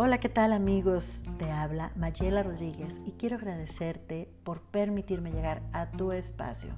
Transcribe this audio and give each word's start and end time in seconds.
Hola, 0.00 0.18
¿qué 0.18 0.28
tal 0.28 0.52
amigos? 0.52 1.22
Te 1.38 1.50
habla 1.50 1.90
Mayela 1.96 2.44
Rodríguez 2.44 3.00
y 3.04 3.10
quiero 3.18 3.34
agradecerte 3.34 4.30
por 4.44 4.60
permitirme 4.60 5.32
llegar 5.32 5.60
a 5.72 5.90
tu 5.90 6.12
espacio. 6.12 6.70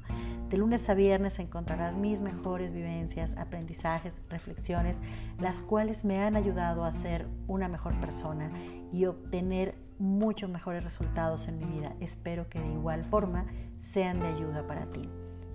De 0.48 0.56
lunes 0.56 0.88
a 0.88 0.94
viernes 0.94 1.38
encontrarás 1.38 1.98
mis 1.98 2.22
mejores 2.22 2.72
vivencias, 2.72 3.36
aprendizajes, 3.36 4.22
reflexiones, 4.30 5.02
las 5.38 5.60
cuales 5.60 6.02
me 6.06 6.22
han 6.22 6.34
ayudado 6.34 6.82
a 6.82 6.94
ser 6.94 7.26
una 7.46 7.68
mejor 7.68 8.00
persona 8.00 8.50
y 8.90 9.04
obtener 9.04 9.74
muchos 9.98 10.48
mejores 10.48 10.82
resultados 10.82 11.46
en 11.46 11.58
mi 11.58 11.66
vida. 11.66 11.92
Espero 12.00 12.48
que 12.48 12.58
de 12.58 12.72
igual 12.72 13.04
forma 13.04 13.44
sean 13.80 14.18
de 14.18 14.28
ayuda 14.28 14.66
para 14.66 14.86
ti. 14.86 15.10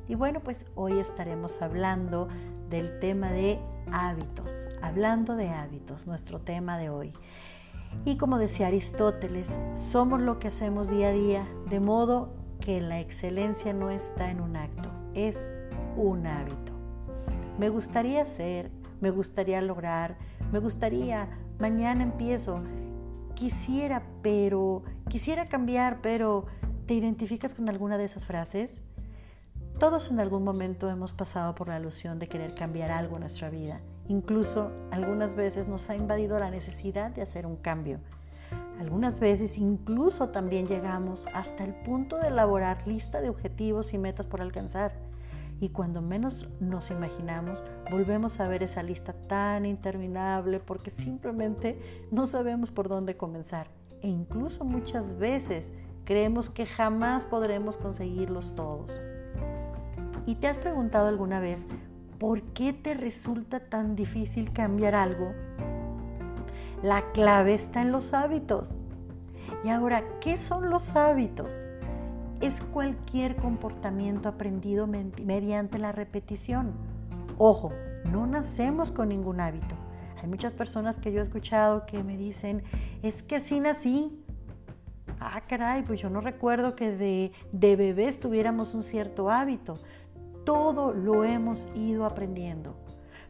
Y 0.07 0.15
bueno, 0.15 0.39
pues 0.41 0.67
hoy 0.75 0.99
estaremos 0.99 1.61
hablando 1.63 2.27
del 2.69 2.99
tema 2.99 3.31
de 3.31 3.59
hábitos, 3.91 4.65
hablando 4.81 5.35
de 5.35 5.49
hábitos, 5.49 6.05
nuestro 6.05 6.39
tema 6.39 6.77
de 6.77 6.89
hoy. 6.89 7.11
Y 8.03 8.17
como 8.17 8.37
decía 8.37 8.67
Aristóteles, 8.67 9.49
somos 9.73 10.21
lo 10.21 10.37
que 10.37 10.49
hacemos 10.49 10.89
día 10.89 11.07
a 11.07 11.11
día, 11.11 11.47
de 11.69 11.79
modo 11.79 12.33
que 12.59 12.81
la 12.81 12.99
excelencia 12.99 13.73
no 13.73 13.89
está 13.89 14.29
en 14.29 14.41
un 14.41 14.55
acto, 14.55 14.89
es 15.15 15.49
un 15.97 16.27
hábito. 16.27 16.71
Me 17.57 17.69
gustaría 17.69 18.27
ser, 18.27 18.69
me 19.01 19.09
gustaría 19.09 19.61
lograr, 19.61 20.17
me 20.51 20.59
gustaría, 20.59 21.29
mañana 21.57 22.03
empiezo, 22.03 22.61
quisiera, 23.33 24.03
pero, 24.21 24.83
quisiera 25.09 25.45
cambiar, 25.45 26.01
pero, 26.01 26.45
¿te 26.85 26.93
identificas 26.93 27.55
con 27.55 27.69
alguna 27.69 27.97
de 27.97 28.05
esas 28.05 28.25
frases? 28.25 28.83
Todos 29.79 30.09
en 30.09 30.21
algún 30.21 30.45
momento 30.45 30.89
hemos 30.89 31.11
pasado 31.11 31.53
por 31.53 31.67
la 31.67 31.77
ilusión 31.77 32.17
de 32.17 32.29
querer 32.29 32.55
cambiar 32.55 32.91
algo 32.91 33.15
en 33.15 33.21
nuestra 33.21 33.49
vida. 33.49 33.81
Incluso 34.07 34.71
algunas 34.89 35.35
veces 35.35 35.67
nos 35.67 35.89
ha 35.89 35.97
invadido 35.97 36.39
la 36.39 36.49
necesidad 36.49 37.11
de 37.11 37.21
hacer 37.21 37.45
un 37.45 37.57
cambio. 37.57 37.99
Algunas 38.79 39.19
veces 39.19 39.57
incluso 39.57 40.29
también 40.29 40.65
llegamos 40.65 41.25
hasta 41.33 41.65
el 41.65 41.73
punto 41.73 42.17
de 42.17 42.29
elaborar 42.29 42.87
lista 42.87 43.19
de 43.19 43.27
objetivos 43.27 43.93
y 43.93 43.97
metas 43.97 44.27
por 44.27 44.41
alcanzar. 44.41 44.93
Y 45.59 45.69
cuando 45.69 46.01
menos 46.01 46.47
nos 46.61 46.89
imaginamos, 46.89 47.61
volvemos 47.91 48.39
a 48.39 48.47
ver 48.47 48.63
esa 48.63 48.81
lista 48.81 49.11
tan 49.11 49.65
interminable 49.65 50.61
porque 50.61 50.89
simplemente 50.89 52.07
no 52.11 52.25
sabemos 52.25 52.71
por 52.71 52.87
dónde 52.87 53.17
comenzar. 53.17 53.67
E 54.01 54.07
incluso 54.07 54.63
muchas 54.63 55.17
veces 55.17 55.73
creemos 56.05 56.49
que 56.49 56.65
jamás 56.65 57.25
podremos 57.25 57.75
conseguirlos 57.75 58.55
todos. 58.55 59.01
¿Y 60.27 60.35
te 60.35 60.47
has 60.47 60.57
preguntado 60.57 61.07
alguna 61.07 61.39
vez 61.39 61.67
por 62.19 62.41
qué 62.53 62.73
te 62.73 62.95
resulta 62.95 63.59
tan 63.59 63.95
difícil 63.95 64.51
cambiar 64.51 64.95
algo? 64.95 65.33
La 66.81 67.11
clave 67.11 67.53
está 67.53 67.81
en 67.81 67.91
los 67.91 68.13
hábitos. 68.13 68.79
Y 69.63 69.69
ahora, 69.69 70.03
¿qué 70.21 70.37
son 70.37 70.71
los 70.71 70.95
hábitos? 70.95 71.65
Es 72.41 72.59
cualquier 72.59 73.35
comportamiento 73.35 74.27
aprendido 74.27 74.87
mediante 74.87 75.77
la 75.77 75.91
repetición. 75.91 76.73
Ojo, 77.37 77.71
no 78.11 78.25
nacemos 78.25 78.91
con 78.91 79.09
ningún 79.09 79.39
hábito. 79.39 79.75
Hay 80.21 80.27
muchas 80.27 80.55
personas 80.55 80.97
que 80.97 81.11
yo 81.11 81.19
he 81.19 81.23
escuchado 81.23 81.85
que 81.85 82.03
me 82.03 82.17
dicen, 82.17 82.63
es 83.03 83.21
que 83.21 83.35
así 83.35 83.59
nací. 83.59 84.19
Ah, 85.19 85.41
caray, 85.47 85.83
pues 85.83 86.01
yo 86.01 86.09
no 86.09 86.19
recuerdo 86.19 86.75
que 86.75 86.91
de, 86.91 87.31
de 87.51 87.75
bebés 87.75 88.19
tuviéramos 88.19 88.73
un 88.73 88.81
cierto 88.83 89.29
hábito 89.29 89.77
todo 90.45 90.93
lo 90.93 91.23
hemos 91.23 91.67
ido 91.75 92.05
aprendiendo. 92.05 92.75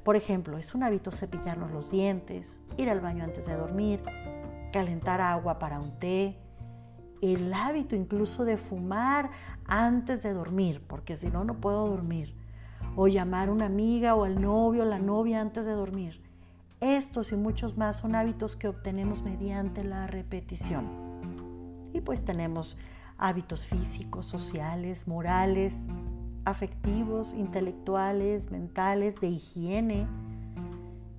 Por 0.03 0.15
ejemplo, 0.15 0.57
es 0.57 0.75
un 0.75 0.83
hábito 0.83 1.11
cepillarnos 1.11 1.71
los 1.71 1.89
dientes, 1.89 2.59
ir 2.77 2.89
al 2.89 2.99
baño 2.99 3.23
antes 3.23 3.47
de 3.47 3.55
dormir, 3.55 4.03
calentar 4.71 5.19
agua 5.21 5.57
para 5.57 5.79
un 5.79 5.97
té, 5.97 6.37
el 7.21 7.51
hábito 7.53 7.95
incluso 7.95 8.45
de 8.45 8.57
fumar 8.57 9.31
antes 9.65 10.21
de 10.21 10.33
dormir, 10.33 10.83
porque 10.85 11.17
si 11.17 11.29
no, 11.29 11.43
no 11.43 11.55
puedo 11.55 11.87
dormir, 11.87 12.35
o 12.95 13.07
llamar 13.07 13.49
a 13.49 13.51
una 13.51 13.65
amiga 13.65 14.13
o 14.13 14.25
al 14.25 14.39
novio 14.39 14.83
o 14.83 14.85
la 14.85 14.99
novia 14.99 15.41
antes 15.41 15.65
de 15.65 15.71
dormir. 15.71 16.21
Estos 16.81 17.31
y 17.31 17.37
muchos 17.37 17.77
más 17.77 17.97
son 17.97 18.15
hábitos 18.15 18.55
que 18.55 18.67
obtenemos 18.67 19.23
mediante 19.23 19.83
la 19.83 20.07
repetición. 20.07 20.85
Y 21.93 22.01
pues 22.01 22.25
tenemos 22.25 22.77
hábitos 23.17 23.65
físicos, 23.65 24.25
sociales, 24.25 25.07
morales, 25.07 25.87
afectivos, 26.45 27.33
intelectuales, 27.33 28.51
mentales, 28.51 29.19
de 29.19 29.27
higiene. 29.27 30.07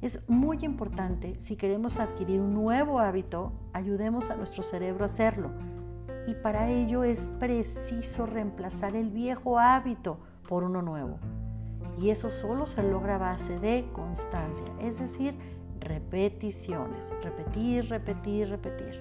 Es 0.01 0.29
muy 0.31 0.65
importante, 0.65 1.39
si 1.41 1.57
queremos 1.57 1.99
adquirir 1.99 2.41
un 2.41 2.55
nuevo 2.55 3.01
hábito, 3.01 3.53
ayudemos 3.73 4.31
a 4.31 4.37
nuestro 4.37 4.63
cerebro 4.63 5.05
a 5.05 5.07
hacerlo. 5.07 5.51
Y 6.29 6.35
para 6.35 6.71
ello 6.71 7.05
es 7.05 7.29
preciso 7.41 8.27
reemplazar 8.27 8.95
el 8.95 9.11
viejo 9.11 9.59
hábito 9.59 10.19
por 10.49 10.65
uno 10.65 10.81
nuevo. 10.81 11.19
Y 11.99 12.11
eso 12.11 12.31
solo 12.31 12.67
se 12.67 12.83
logra 12.83 13.17
a 13.17 13.19
base 13.19 13.59
de 13.59 13.89
constancia, 13.93 14.67
es 14.81 14.99
decir, 14.99 15.37
repeticiones. 15.81 17.13
Repetir, 17.23 17.89
repetir, 17.89 18.49
repetir. 18.49 19.01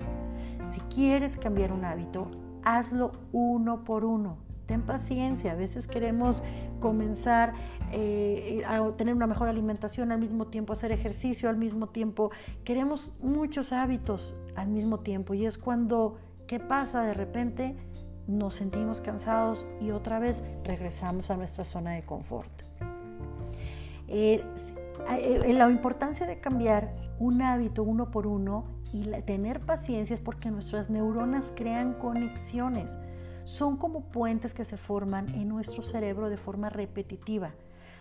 Si 0.70 0.80
quieres 0.82 1.36
cambiar 1.36 1.72
un 1.72 1.84
hábito, 1.84 2.32
hazlo 2.64 3.12
uno 3.32 3.84
por 3.84 4.06
uno 4.06 4.45
ten 4.66 4.82
paciencia, 4.82 5.52
a 5.52 5.56
veces 5.56 5.88
queremos 5.88 6.44
comenzar 6.80 7.54
eh, 7.92 8.64
a 8.68 8.82
tener 8.98 9.14
una 9.14 9.28
mejor 9.28 9.48
alimentación 9.48 10.12
al 10.12 10.20
mismo 10.20 10.48
tiempo, 10.48 10.74
hacer 10.74 10.92
ejercicio 10.92 11.50
al 11.50 11.58
mismo 11.58 11.88
tiempo, 11.88 12.32
queremos 12.64 13.16
muchos 13.22 13.74
hábitos 13.74 14.36
al 14.56 14.68
mismo 14.70 15.00
tiempo 15.00 15.34
y 15.34 15.46
es 15.46 15.58
cuando, 15.58 16.18
¿qué 16.48 16.60
pasa? 16.60 17.04
De 17.04 17.14
repente 17.14 17.76
nos 18.28 18.56
sentimos 18.56 19.02
cansados 19.02 19.68
y 19.82 19.92
otra 19.92 20.20
vez 20.20 20.42
regresamos 20.64 21.30
a 21.30 21.38
nuestra 21.38 21.64
zona 21.64 21.92
de 21.92 22.04
confort. 22.04 22.52
Eh, 24.08 24.44
eh, 25.10 25.54
la 25.54 25.70
importancia 25.70 26.26
de 26.26 26.40
cambiar 26.40 26.94
un 27.20 27.42
hábito 27.42 27.84
uno 27.84 28.12
por 28.12 28.28
uno 28.28 28.66
y 28.94 29.04
tener 29.22 29.62
paciencia 29.62 30.14
es 30.14 30.20
porque 30.20 30.52
nuestras 30.52 30.90
neuronas 30.90 31.52
crean 31.56 31.94
conexiones 31.94 32.98
son 33.46 33.78
como 33.78 34.02
puentes 34.02 34.54
que 34.54 34.66
se 34.66 34.76
forman 34.76 35.30
en 35.30 35.48
nuestro 35.48 35.84
cerebro 35.84 36.30
de 36.30 36.38
forma 36.38 36.70
repetitiva. 36.70 37.52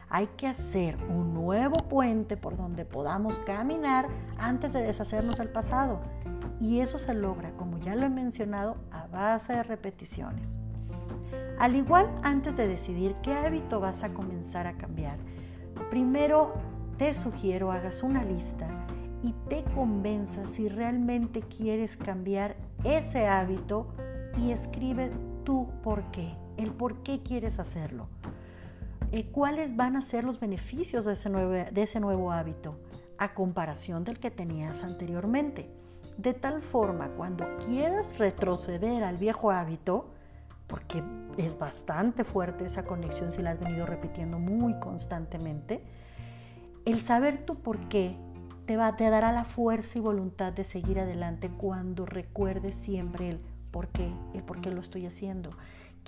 Hay 0.08 0.26
que 0.36 0.46
hacer 0.46 0.96
un 1.08 1.32
nuevo 1.32 1.76
puente 1.88 2.36
por 2.36 2.56
donde 2.56 2.84
podamos 2.84 3.38
caminar 3.40 4.08
antes 4.38 4.72
de 4.72 4.82
deshacernos 4.82 5.38
del 5.38 5.48
pasado. 5.48 6.00
Y 6.60 6.80
eso 6.80 6.98
se 6.98 7.14
logra, 7.14 7.52
como 7.52 7.78
ya 7.78 7.94
lo 7.94 8.06
he 8.06 8.10
mencionado, 8.10 8.76
a 8.90 9.06
base 9.06 9.52
de 9.52 9.62
repeticiones. 9.62 10.58
Al 11.58 11.76
igual, 11.76 12.10
antes 12.22 12.56
de 12.56 12.66
decidir 12.66 13.14
qué 13.22 13.32
hábito 13.34 13.80
vas 13.80 14.02
a 14.02 14.12
comenzar 14.12 14.66
a 14.66 14.76
cambiar, 14.76 15.18
primero 15.90 16.54
te 16.98 17.12
sugiero 17.12 17.70
hagas 17.70 18.02
una 18.02 18.24
lista 18.24 18.66
y 19.22 19.34
te 19.48 19.64
convenzas 19.74 20.50
si 20.50 20.68
realmente 20.68 21.40
quieres 21.40 21.96
cambiar 21.96 22.56
ese 22.84 23.26
hábito 23.26 23.88
y 24.38 24.52
escribe 24.52 25.10
tu 25.44 25.68
por 25.82 26.10
qué, 26.10 26.34
el 26.56 26.72
por 26.72 27.02
qué 27.02 27.22
quieres 27.22 27.58
hacerlo. 27.58 28.08
Eh, 29.12 29.30
¿Cuáles 29.30 29.76
van 29.76 29.96
a 29.96 30.00
ser 30.00 30.24
los 30.24 30.40
beneficios 30.40 31.04
de 31.04 31.12
ese, 31.12 31.30
nuevo, 32.00 32.32
hábito 32.32 32.76
a 33.16 33.32
comparación 33.32 34.02
del 34.02 34.18
que 34.18 34.30
tenías 34.30 34.82
anteriormente? 34.82 35.70
De 36.18 36.34
tal 36.34 36.62
forma, 36.62 37.08
cuando 37.10 37.46
quieras 37.58 38.18
retroceder 38.18 39.04
al 39.04 39.16
viejo 39.16 39.50
hábito, 39.50 40.10
porque 40.66 41.02
es 41.36 41.58
bastante 41.58 42.24
fuerte 42.24 42.64
esa 42.64 42.84
conexión 42.84 43.30
si 43.30 43.42
la 43.42 43.52
has 43.52 43.60
venido 43.60 43.86
repitiendo 43.86 44.38
muy 44.38 44.78
constantemente, 44.80 45.84
el 46.84 47.00
saber 47.00 47.44
tu 47.44 47.56
por 47.56 47.88
qué 47.88 48.16
te, 48.66 48.76
va, 48.76 48.96
te 48.96 49.08
dará 49.10 49.32
la 49.32 49.44
fuerza 49.44 49.98
y 49.98 50.00
voluntad 50.00 50.52
de 50.52 50.64
seguir 50.64 50.98
adelante 50.98 51.50
cuando 51.50 52.06
recuerdes 52.06 52.74
siempre 52.74 53.28
el 53.28 53.40
por 53.74 53.88
qué, 53.88 54.08
el 54.34 54.44
por 54.44 54.60
qué 54.60 54.70
lo 54.70 54.80
estoy 54.80 55.04
haciendo. 55.04 55.50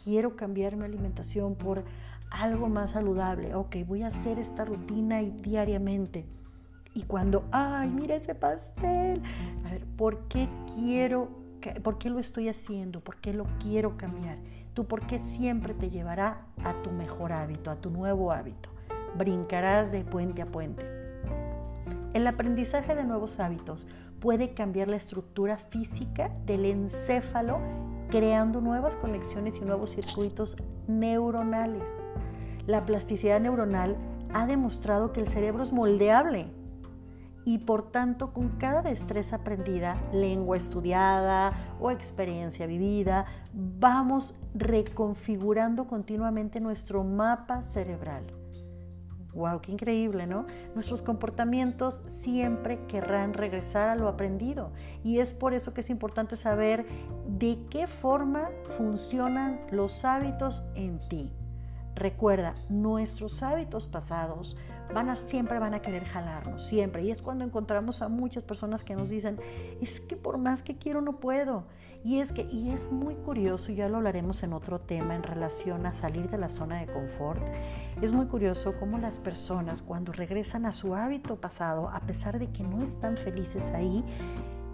Quiero 0.05 0.37
cambiar 0.37 0.77
mi 0.77 0.85
alimentación 0.85 1.57
por 1.57 1.83
algo 2.31 2.69
más 2.69 2.93
saludable. 2.93 3.57
Ok, 3.57 3.79
voy 3.85 4.05
a 4.05 4.07
hacer 4.07 4.39
esta 4.39 4.65
rutina 4.65 5.21
diariamente. 5.21 6.27
Y 6.95 7.03
cuando, 7.03 7.45
ay, 7.51 7.91
mira 7.91 8.15
ese 8.15 8.37
pastel, 8.37 9.21
a 9.65 9.71
ver, 9.73 9.85
¿por 9.97 10.29
qué 10.29 10.49
quiero, 10.77 11.29
por 11.83 11.99
qué 11.99 12.09
lo 12.09 12.21
estoy 12.21 12.49
haciendo? 12.49 13.01
¿Por 13.01 13.17
qué 13.17 13.35
lo 13.35 13.47
quiero 13.59 13.97
cambiar? 13.97 14.39
Tú, 14.73 14.85
por 14.85 15.05
qué 15.05 15.19
siempre 15.19 15.75
te 15.75 15.91
llevará 15.91 16.47
a 16.63 16.73
tu 16.83 16.93
mejor 16.93 17.33
hábito, 17.33 17.73
a 17.73 17.81
tu 17.81 17.91
nuevo 17.91 18.31
hábito. 18.31 18.69
Brincarás 19.19 19.91
de 19.91 20.05
puente 20.05 20.41
a 20.41 20.47
puente. 20.47 20.85
El 22.15 22.29
aprendizaje 22.29 22.95
de 22.95 23.03
nuevos 23.03 23.41
hábitos 23.41 23.89
puede 24.27 24.55
cambiar 24.55 24.89
la 24.89 24.97
estructura 24.97 25.57
física 25.57 26.33
del 26.47 26.65
encéfalo, 26.65 27.61
creando 28.11 28.61
nuevas 28.61 28.97
conexiones 28.97 29.59
y 29.59 29.65
nuevos 29.65 29.91
circuitos 29.93 30.57
neuronales. 30.89 32.03
La 32.67 32.85
plasticidad 32.85 33.39
neuronal 33.39 33.97
ha 34.35 34.49
demostrado 34.49 35.13
que 35.13 35.21
el 35.21 35.29
cerebro 35.29 35.63
es 35.63 35.73
moldeable 35.73 36.49
y 37.45 37.59
por 37.59 37.93
tanto 37.93 38.33
con 38.33 38.49
cada 38.59 38.83
destreza 38.83 39.37
aprendida, 39.37 39.95
lengua 40.13 40.57
estudiada 40.57 41.53
o 41.81 41.93
experiencia 41.93 42.67
vivida, 42.67 43.27
vamos 43.55 44.37
reconfigurando 44.57 45.87
continuamente 45.87 46.59
nuestro 46.59 47.05
mapa 47.05 47.63
cerebral. 47.63 48.25
¡Wow! 49.37 49.61
¡Qué 49.61 49.71
increíble, 49.71 50.27
¿no? 50.27 50.47
Nuestros 50.75 51.03
comportamientos 51.03 52.01
siempre 52.09 52.81
querrán 52.89 53.35
regresar 53.35 53.91
a 53.91 53.95
lo 53.95 54.09
aprendido 54.09 54.73
y 55.05 55.19
es 55.19 55.35
por 55.35 55.53
eso 55.53 55.75
que 55.75 55.83
es 55.83 55.91
importante 55.91 56.37
saber 56.37 56.87
de 57.29 57.59
qué 57.71 57.87
forma 57.87 58.49
funcionan 58.79 59.61
los 59.71 60.07
hábitos 60.07 60.65
en 60.75 60.99
ti. 61.11 61.31
Recuerda, 61.97 62.55
nuestros 62.69 63.43
hábitos 63.43 63.87
pasados 63.87 64.55
van 64.95 65.09
a, 65.09 65.17
siempre 65.17 65.59
van 65.59 65.73
a 65.73 65.81
querer 65.81 66.05
jalarnos, 66.05 66.67
siempre. 66.67 67.03
Y 67.03 67.11
es 67.11 67.23
cuando 67.23 67.43
encontramos 67.43 68.03
a 68.03 68.09
muchas 68.09 68.43
personas 68.43 68.85
que 68.85 68.95
nos 68.95 69.09
dicen, 69.09 69.41
es 69.81 70.01
que 70.01 70.15
por 70.15 70.37
más 70.37 70.63
que 70.63 70.77
quiero 70.77 71.01
no 71.01 71.19
puedo. 71.19 71.65
Y 72.05 72.21
es 72.21 72.33
que, 72.33 72.43
y 72.43 72.71
es 72.71 72.93
muy 72.93 73.15
curioso, 73.15 73.73
ya 73.73 73.89
lo 73.89 73.97
hablaremos 73.97 74.43
en 74.43 74.53
otro 74.53 74.79
tema 74.79 75.15
en 75.15 75.23
relación 75.23 75.87
a 75.87 75.95
salir 75.95 76.29
de 76.29 76.37
la 76.37 76.51
zona 76.51 76.81
de 76.81 76.87
confort. 76.87 77.43
Es 78.03 78.13
muy 78.13 78.27
curioso 78.27 78.75
cómo 78.79 78.99
las 78.99 79.19
personas 79.19 79.81
cuando 79.81 80.13
regresan 80.13 80.67
a 80.67 80.73
su 80.73 80.95
hábito 80.95 81.37
pasado, 81.37 81.89
a 81.89 82.01
pesar 82.01 82.39
de 82.39 82.49
que 82.53 82.63
no 82.63 82.83
están 82.83 83.17
felices 83.17 83.71
ahí, 83.71 84.05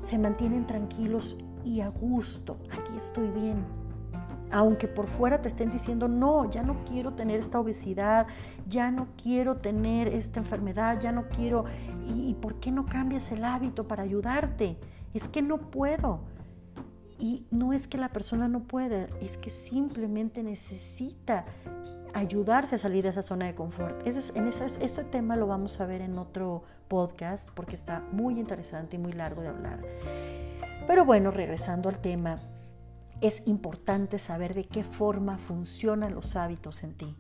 se 0.00 0.18
mantienen 0.18 0.66
tranquilos 0.66 1.38
y 1.64 1.82
a 1.82 1.88
gusto. 1.88 2.58
Aquí 2.72 2.96
estoy 2.96 3.28
bien, 3.28 3.64
aunque 4.52 4.86
por 4.86 5.06
fuera 5.06 5.40
te 5.40 5.48
estén 5.48 5.70
diciendo, 5.70 6.08
no, 6.08 6.48
ya 6.50 6.62
no 6.62 6.84
quiero 6.84 7.14
tener 7.14 7.40
esta 7.40 7.58
obesidad, 7.58 8.26
ya 8.68 8.90
no 8.90 9.08
quiero 9.20 9.56
tener 9.56 10.08
esta 10.08 10.40
enfermedad, 10.40 11.00
ya 11.00 11.10
no 11.10 11.28
quiero, 11.28 11.64
¿y, 12.06 12.34
por 12.34 12.56
qué 12.56 12.70
no 12.70 12.84
cambias 12.84 13.32
el 13.32 13.44
hábito 13.44 13.88
para 13.88 14.02
ayudarte? 14.02 14.76
Es 15.14 15.26
que 15.28 15.42
no 15.42 15.70
puedo. 15.70 16.20
Y 17.18 17.46
no 17.50 17.72
es 17.72 17.86
que 17.86 17.98
la 17.98 18.08
persona 18.08 18.48
no 18.48 18.64
pueda, 18.64 19.06
es 19.20 19.36
que 19.36 19.48
simplemente 19.48 20.42
necesita 20.42 21.44
ayudarse 22.14 22.74
a 22.74 22.78
salir 22.78 23.04
de 23.04 23.10
esa 23.10 23.22
zona 23.22 23.46
de 23.46 23.54
confort. 23.54 24.06
Ese, 24.06 24.36
en 24.36 24.48
ese, 24.48 24.66
ese 24.66 25.04
tema 25.04 25.36
lo 25.36 25.46
vamos 25.46 25.80
a 25.80 25.86
ver 25.86 26.00
en 26.00 26.18
otro 26.18 26.64
podcast 26.88 27.48
porque 27.54 27.76
está 27.76 28.02
muy 28.12 28.38
interesante 28.40 28.96
y 28.96 28.98
muy 28.98 29.12
largo 29.12 29.40
de 29.40 29.48
hablar. 29.48 29.80
Pero 30.86 31.04
bueno, 31.04 31.30
regresando 31.30 31.88
al 31.88 32.00
tema, 32.00 32.38
es 33.22 33.42
importante 33.46 34.18
saber 34.18 34.52
de 34.52 34.64
qué 34.64 34.84
forma 34.84 35.38
funcionan 35.38 36.14
los 36.14 36.36
hábitos 36.36 36.82
en 36.82 36.94
ti. 36.94 37.16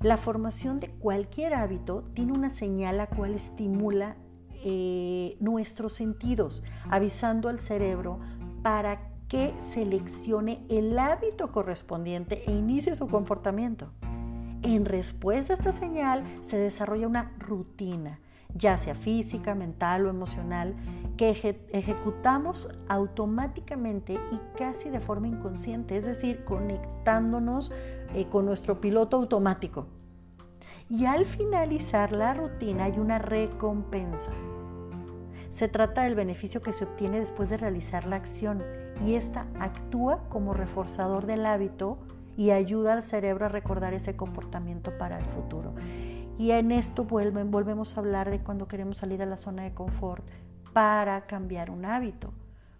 La 0.00 0.16
formación 0.16 0.80
de 0.80 0.88
cualquier 0.88 1.54
hábito 1.54 2.04
tiene 2.14 2.32
una 2.32 2.50
señal 2.50 2.96
la 2.96 3.08
cual 3.08 3.34
estimula 3.34 4.16
eh, 4.64 5.36
nuestros 5.40 5.92
sentidos, 5.92 6.62
avisando 6.88 7.48
al 7.48 7.58
cerebro 7.58 8.20
para 8.62 9.10
que 9.28 9.54
seleccione 9.72 10.64
el 10.68 10.98
hábito 10.98 11.50
correspondiente 11.50 12.42
e 12.46 12.52
inicie 12.52 12.94
su 12.94 13.08
comportamiento. 13.08 13.90
En 14.62 14.84
respuesta 14.84 15.54
a 15.54 15.56
esta 15.56 15.72
señal 15.72 16.24
se 16.42 16.56
desarrolla 16.56 17.08
una 17.08 17.32
rutina 17.38 18.20
ya 18.54 18.78
sea 18.78 18.94
física, 18.94 19.54
mental 19.54 20.06
o 20.06 20.10
emocional, 20.10 20.74
que 21.16 21.30
ejecutamos 21.72 22.68
automáticamente 22.88 24.14
y 24.14 24.40
casi 24.58 24.90
de 24.90 25.00
forma 25.00 25.28
inconsciente, 25.28 25.96
es 25.96 26.04
decir, 26.04 26.44
conectándonos 26.44 27.72
eh, 28.14 28.26
con 28.30 28.46
nuestro 28.46 28.80
piloto 28.80 29.16
automático. 29.16 29.86
Y 30.88 31.06
al 31.06 31.24
finalizar 31.24 32.12
la 32.12 32.34
rutina 32.34 32.84
hay 32.84 32.98
una 32.98 33.18
recompensa. 33.18 34.30
Se 35.50 35.68
trata 35.68 36.04
del 36.04 36.14
beneficio 36.14 36.62
que 36.62 36.72
se 36.72 36.84
obtiene 36.84 37.20
después 37.20 37.50
de 37.50 37.58
realizar 37.58 38.06
la 38.06 38.16
acción 38.16 38.62
y 39.06 39.14
esta 39.14 39.46
actúa 39.60 40.26
como 40.30 40.54
reforzador 40.54 41.26
del 41.26 41.44
hábito 41.44 41.98
y 42.36 42.50
ayuda 42.50 42.94
al 42.94 43.04
cerebro 43.04 43.46
a 43.46 43.48
recordar 43.48 43.92
ese 43.92 44.16
comportamiento 44.16 44.96
para 44.96 45.18
el 45.18 45.24
futuro. 45.26 45.74
Y 46.42 46.50
en 46.50 46.72
esto 46.72 47.04
vuelven, 47.04 47.52
volvemos 47.52 47.96
a 47.96 48.00
hablar 48.00 48.28
de 48.28 48.40
cuando 48.40 48.66
queremos 48.66 48.96
salir 48.96 49.16
de 49.16 49.26
la 49.26 49.36
zona 49.36 49.62
de 49.62 49.74
confort 49.74 50.24
para 50.72 51.24
cambiar 51.28 51.70
un 51.70 51.84
hábito. 51.84 52.32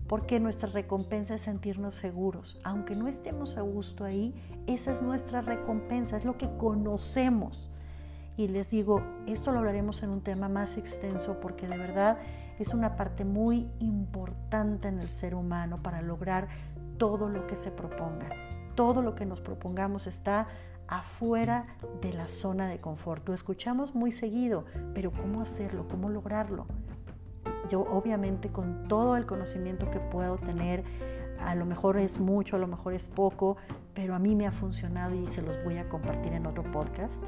Porque 0.08 0.40
nuestra 0.40 0.68
recompensa 0.68 1.36
es 1.36 1.42
sentirnos 1.42 1.94
seguros. 1.94 2.60
Aunque 2.64 2.96
no 2.96 3.06
estemos 3.06 3.56
a 3.58 3.60
gusto 3.60 4.04
ahí, 4.04 4.34
esa 4.66 4.92
es 4.92 5.00
nuestra 5.00 5.42
recompensa, 5.42 6.16
es 6.16 6.24
lo 6.24 6.38
que 6.38 6.50
conocemos. 6.58 7.70
Y 8.36 8.48
les 8.48 8.68
digo, 8.68 9.00
esto 9.28 9.52
lo 9.52 9.60
hablaremos 9.60 10.02
en 10.02 10.10
un 10.10 10.22
tema 10.22 10.48
más 10.48 10.76
extenso 10.76 11.38
porque 11.38 11.68
de 11.68 11.78
verdad 11.78 12.18
es 12.58 12.74
una 12.74 12.96
parte 12.96 13.24
muy 13.24 13.70
importante 13.78 14.88
en 14.88 14.98
el 14.98 15.08
ser 15.08 15.36
humano 15.36 15.80
para 15.80 16.02
lograr 16.02 16.48
todo 16.98 17.28
lo 17.28 17.46
que 17.46 17.54
se 17.54 17.70
proponga. 17.70 18.28
Todo 18.74 19.02
lo 19.02 19.14
que 19.14 19.24
nos 19.24 19.40
propongamos 19.40 20.08
está 20.08 20.48
afuera 20.98 21.64
de 22.02 22.12
la 22.12 22.28
zona 22.28 22.68
de 22.68 22.78
confort. 22.78 23.26
Lo 23.26 23.34
escuchamos 23.34 23.94
muy 23.94 24.12
seguido, 24.12 24.66
pero 24.94 25.10
¿cómo 25.10 25.40
hacerlo? 25.40 25.86
¿Cómo 25.88 26.10
lograrlo? 26.10 26.66
Yo 27.70 27.80
obviamente 27.80 28.50
con 28.50 28.88
todo 28.88 29.16
el 29.16 29.24
conocimiento 29.24 29.90
que 29.90 30.00
puedo 30.00 30.36
tener, 30.36 30.84
a 31.40 31.54
lo 31.54 31.64
mejor 31.64 31.96
es 31.96 32.20
mucho, 32.20 32.56
a 32.56 32.58
lo 32.58 32.66
mejor 32.66 32.92
es 32.92 33.08
poco, 33.08 33.56
pero 33.94 34.14
a 34.14 34.18
mí 34.18 34.36
me 34.36 34.46
ha 34.46 34.52
funcionado 34.52 35.14
y 35.14 35.26
se 35.28 35.40
los 35.40 35.64
voy 35.64 35.78
a 35.78 35.88
compartir 35.88 36.34
en 36.34 36.44
otro 36.44 36.62
podcast. 36.70 37.22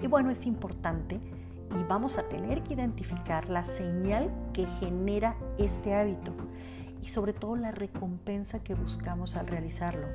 Y 0.00 0.06
bueno, 0.06 0.30
es 0.30 0.46
importante 0.46 1.16
y 1.16 1.82
vamos 1.88 2.18
a 2.18 2.28
tener 2.28 2.62
que 2.62 2.74
identificar 2.74 3.48
la 3.48 3.64
señal 3.64 4.30
que 4.52 4.66
genera 4.78 5.34
este 5.58 5.92
hábito 5.94 6.32
y 7.02 7.08
sobre 7.08 7.32
todo 7.32 7.56
la 7.56 7.70
recompensa 7.70 8.62
que 8.62 8.74
buscamos 8.74 9.36
al 9.36 9.46
realizarlo 9.46 10.06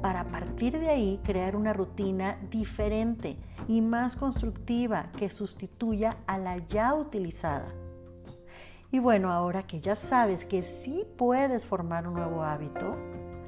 para 0.00 0.20
a 0.20 0.28
partir 0.28 0.78
de 0.78 0.88
ahí 0.88 1.20
crear 1.24 1.56
una 1.56 1.72
rutina 1.72 2.38
diferente 2.50 3.36
y 3.68 3.80
más 3.80 4.16
constructiva 4.16 5.10
que 5.16 5.30
sustituya 5.30 6.16
a 6.26 6.38
la 6.38 6.58
ya 6.68 6.94
utilizada. 6.94 7.68
Y 8.90 8.98
bueno, 8.98 9.30
ahora 9.30 9.62
que 9.64 9.80
ya 9.80 9.94
sabes 9.96 10.44
que 10.44 10.62
sí 10.62 11.06
puedes 11.16 11.64
formar 11.64 12.08
un 12.08 12.14
nuevo 12.14 12.42
hábito, 12.42 12.96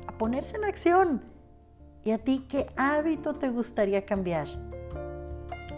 a 0.06 0.17
ponerse 0.19 0.56
en 0.56 0.65
acción. 0.65 1.23
¿Y 2.05 2.12
a 2.12 2.19
ti 2.19 2.47
qué 2.49 2.67
hábito 2.77 3.35
te 3.35 3.49
gustaría 3.49 4.05
cambiar? 4.05 4.47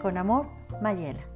Con 0.01 0.17
amor, 0.17 0.47
Mayela. 0.81 1.34